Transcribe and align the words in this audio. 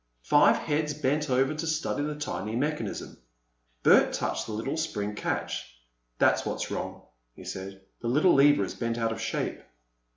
Five 0.23 0.57
heads 0.57 0.95
bent 0.95 1.29
over 1.29 1.53
to 1.53 1.67
study 1.67 2.01
the 2.03 2.15
tiny 2.15 2.55
mechanism. 2.55 3.19
Bert 3.83 4.13
touched 4.13 4.47
the 4.47 4.51
little 4.51 4.75
spring 4.75 5.13
catch. 5.13 5.75
"That's 6.17 6.43
what's 6.43 6.71
wrong," 6.71 7.03
he 7.35 7.43
said. 7.43 7.81
"The 8.01 8.07
little 8.07 8.33
lever 8.33 8.63
is 8.63 8.73
bent 8.73 8.97
out 8.97 9.11
of 9.11 9.21
shape." 9.21 9.61